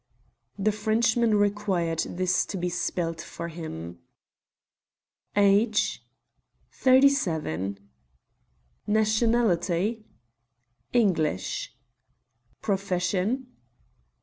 [0.57, 3.99] The Frenchman required this to be spelt for him.
[5.35, 6.03] "Age?"
[6.71, 7.77] "Thirty seven."
[8.87, 10.03] "Nationality?"
[10.91, 11.77] "English."
[12.63, 13.45] "Profession?"